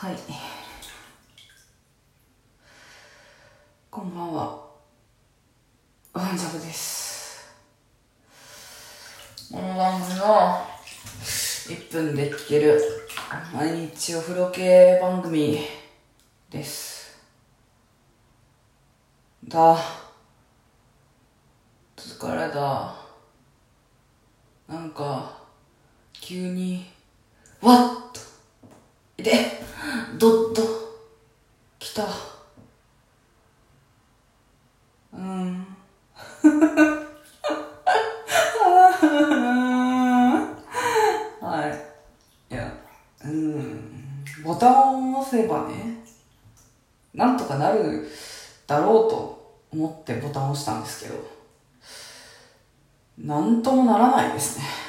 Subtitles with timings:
[0.00, 0.16] はい。
[3.90, 4.66] こんばんは。
[6.14, 7.54] ワンジャブです。
[9.52, 10.66] この番組は、
[11.68, 12.80] 1分で聞ける、
[13.52, 15.58] 毎日お風呂系番組
[16.48, 17.20] です。
[19.48, 19.76] だ。
[21.98, 22.94] 疲れた。
[24.66, 25.42] なんか、
[26.10, 26.86] 急に、
[27.60, 28.20] わっと、
[29.18, 29.59] いて、
[30.18, 30.62] どっと、
[31.78, 32.06] 来た。
[35.12, 35.66] うん。
[41.40, 41.66] は
[42.50, 42.54] い。
[42.54, 42.72] いや、
[43.24, 44.24] うん。
[44.44, 46.04] ボタンを押せばね、
[47.14, 48.08] なんとかなる
[48.66, 51.40] だろうと思ってボタンを押したんですけど、
[53.18, 54.79] なんともならないですね。